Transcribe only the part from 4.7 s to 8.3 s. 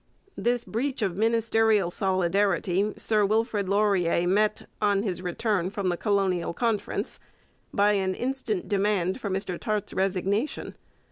on his return from the Colonial Conference, by an